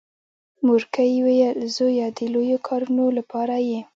[0.65, 3.79] مورکۍ ویل زويه د لويو کارونو لپاره یې.